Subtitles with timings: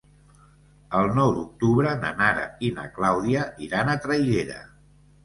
[0.99, 4.57] El nou d'octubre na Nara i na Clàudia iran a Traiguera.